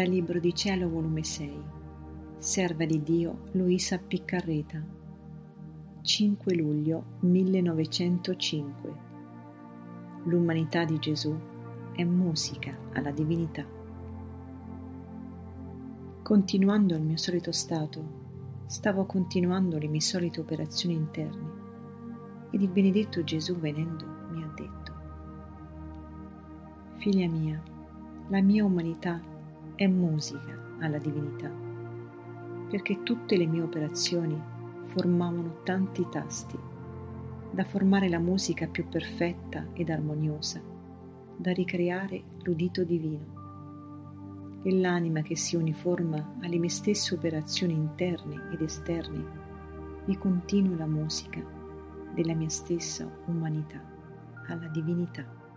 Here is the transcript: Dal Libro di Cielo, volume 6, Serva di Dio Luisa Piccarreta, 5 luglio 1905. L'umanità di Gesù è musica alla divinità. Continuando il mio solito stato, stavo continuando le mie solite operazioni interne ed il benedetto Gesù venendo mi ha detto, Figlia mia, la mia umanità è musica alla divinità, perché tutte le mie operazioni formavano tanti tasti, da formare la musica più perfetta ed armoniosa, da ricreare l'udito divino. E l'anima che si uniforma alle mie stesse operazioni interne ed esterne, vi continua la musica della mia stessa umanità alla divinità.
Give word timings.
Dal 0.00 0.08
Libro 0.08 0.40
di 0.40 0.54
Cielo, 0.54 0.88
volume 0.88 1.22
6, 1.22 1.62
Serva 2.38 2.86
di 2.86 3.02
Dio 3.02 3.40
Luisa 3.52 3.98
Piccarreta, 3.98 4.82
5 6.00 6.54
luglio 6.54 7.04
1905. 7.20 8.94
L'umanità 10.24 10.86
di 10.86 10.98
Gesù 10.98 11.38
è 11.92 12.02
musica 12.04 12.74
alla 12.94 13.10
divinità. 13.10 13.62
Continuando 16.22 16.94
il 16.94 17.02
mio 17.02 17.18
solito 17.18 17.52
stato, 17.52 18.02
stavo 18.64 19.04
continuando 19.04 19.76
le 19.76 19.88
mie 19.88 20.00
solite 20.00 20.40
operazioni 20.40 20.94
interne 20.94 22.48
ed 22.52 22.62
il 22.62 22.70
benedetto 22.70 23.22
Gesù 23.22 23.54
venendo 23.56 24.06
mi 24.30 24.42
ha 24.42 24.50
detto, 24.54 24.94
Figlia 26.96 27.28
mia, 27.28 27.62
la 28.28 28.40
mia 28.40 28.64
umanità 28.64 29.28
è 29.80 29.86
musica 29.86 30.76
alla 30.80 30.98
divinità, 30.98 31.50
perché 32.68 33.02
tutte 33.02 33.38
le 33.38 33.46
mie 33.46 33.62
operazioni 33.62 34.38
formavano 34.84 35.62
tanti 35.62 36.06
tasti, 36.10 36.58
da 37.50 37.64
formare 37.64 38.10
la 38.10 38.18
musica 38.18 38.66
più 38.66 38.86
perfetta 38.90 39.68
ed 39.72 39.88
armoniosa, 39.88 40.60
da 41.34 41.52
ricreare 41.52 42.22
l'udito 42.42 42.84
divino. 42.84 44.60
E 44.64 44.70
l'anima 44.70 45.22
che 45.22 45.34
si 45.34 45.56
uniforma 45.56 46.34
alle 46.42 46.58
mie 46.58 46.68
stesse 46.68 47.14
operazioni 47.14 47.72
interne 47.72 48.50
ed 48.52 48.60
esterne, 48.60 49.24
vi 50.04 50.18
continua 50.18 50.76
la 50.76 50.86
musica 50.86 51.42
della 52.14 52.34
mia 52.34 52.50
stessa 52.50 53.10
umanità 53.28 53.82
alla 54.46 54.68
divinità. 54.68 55.49